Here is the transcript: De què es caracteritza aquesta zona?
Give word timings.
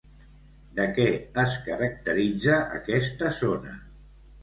De 0.79 0.87
què 0.95 1.05
es 1.45 1.59
caracteritza 1.69 2.59
aquesta 2.83 3.35
zona? 3.45 3.81